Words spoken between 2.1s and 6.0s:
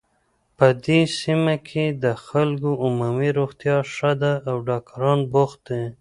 خلکو عمومي روغتیا ښه ده او ډاکټران بوخت دي